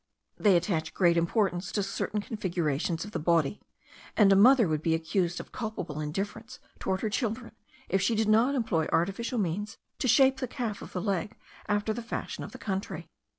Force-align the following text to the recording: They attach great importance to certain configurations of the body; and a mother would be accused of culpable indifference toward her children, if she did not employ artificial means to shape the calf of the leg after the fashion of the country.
They 0.37 0.57
attach 0.57 0.95
great 0.95 1.15
importance 1.15 1.71
to 1.73 1.83
certain 1.83 2.21
configurations 2.21 3.05
of 3.05 3.11
the 3.11 3.19
body; 3.19 3.61
and 4.17 4.33
a 4.33 4.35
mother 4.35 4.67
would 4.67 4.81
be 4.81 4.95
accused 4.95 5.39
of 5.39 5.51
culpable 5.51 5.99
indifference 5.99 6.57
toward 6.79 7.01
her 7.01 7.09
children, 7.11 7.51
if 7.87 8.01
she 8.01 8.15
did 8.15 8.27
not 8.27 8.55
employ 8.55 8.87
artificial 8.91 9.37
means 9.37 9.77
to 9.99 10.07
shape 10.07 10.37
the 10.37 10.47
calf 10.47 10.81
of 10.81 10.93
the 10.93 11.01
leg 11.03 11.35
after 11.67 11.93
the 11.93 12.01
fashion 12.01 12.43
of 12.43 12.51
the 12.51 12.57
country. 12.57 13.11